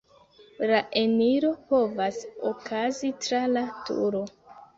[0.69, 2.17] La eniro povas
[2.53, 4.25] okazi tra la turo.